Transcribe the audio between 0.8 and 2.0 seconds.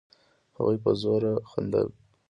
په زوره خندل.